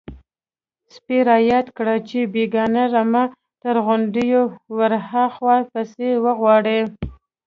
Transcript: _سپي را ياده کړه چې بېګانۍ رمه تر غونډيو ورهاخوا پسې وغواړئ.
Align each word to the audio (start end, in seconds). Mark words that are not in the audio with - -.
_سپي 0.95 1.17
را 1.27 1.37
ياده 1.49 1.71
کړه 1.77 1.95
چې 2.09 2.19
بېګانۍ 2.33 2.85
رمه 2.93 3.23
تر 3.63 3.75
غونډيو 3.85 4.41
ورهاخوا 4.77 5.57
پسې 5.71 6.09
وغواړئ. 6.25 6.81